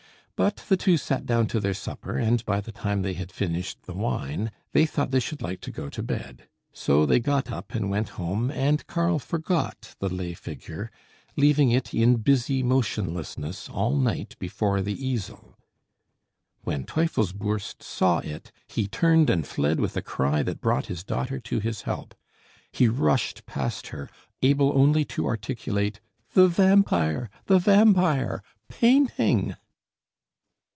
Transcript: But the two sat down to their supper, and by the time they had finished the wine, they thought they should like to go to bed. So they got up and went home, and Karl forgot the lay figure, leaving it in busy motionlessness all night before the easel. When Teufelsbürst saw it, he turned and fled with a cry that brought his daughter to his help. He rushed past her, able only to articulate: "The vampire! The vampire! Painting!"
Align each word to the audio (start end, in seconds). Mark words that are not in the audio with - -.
But 0.37 0.55
the 0.69 0.75
two 0.77 0.97
sat 0.97 1.27
down 1.27 1.45
to 1.49 1.59
their 1.59 1.75
supper, 1.75 2.17
and 2.17 2.43
by 2.45 2.61
the 2.61 2.71
time 2.71 3.03
they 3.03 3.13
had 3.13 3.31
finished 3.31 3.83
the 3.83 3.93
wine, 3.93 4.49
they 4.71 4.87
thought 4.87 5.11
they 5.11 5.19
should 5.19 5.39
like 5.43 5.61
to 5.61 5.69
go 5.69 5.87
to 5.91 6.01
bed. 6.01 6.49
So 6.73 7.05
they 7.05 7.19
got 7.19 7.51
up 7.51 7.75
and 7.75 7.91
went 7.91 8.09
home, 8.17 8.49
and 8.49 8.87
Karl 8.87 9.19
forgot 9.19 9.93
the 9.99 10.09
lay 10.09 10.33
figure, 10.33 10.89
leaving 11.37 11.69
it 11.69 11.93
in 11.93 12.15
busy 12.15 12.63
motionlessness 12.63 13.69
all 13.69 13.95
night 13.95 14.35
before 14.39 14.81
the 14.81 14.95
easel. 14.99 15.59
When 16.63 16.85
Teufelsbürst 16.85 17.83
saw 17.83 18.17
it, 18.17 18.51
he 18.67 18.87
turned 18.87 19.29
and 19.29 19.45
fled 19.45 19.79
with 19.79 19.95
a 19.95 20.01
cry 20.01 20.41
that 20.41 20.59
brought 20.59 20.87
his 20.87 21.03
daughter 21.03 21.39
to 21.39 21.59
his 21.59 21.83
help. 21.83 22.15
He 22.71 22.87
rushed 22.87 23.45
past 23.45 23.89
her, 23.89 24.09
able 24.41 24.75
only 24.75 25.05
to 25.05 25.27
articulate: 25.27 25.99
"The 26.33 26.47
vampire! 26.47 27.29
The 27.45 27.59
vampire! 27.59 28.41
Painting!" 28.69 29.55